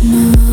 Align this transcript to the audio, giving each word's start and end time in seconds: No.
No. 0.00 0.47